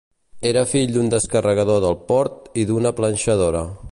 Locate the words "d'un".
0.95-1.11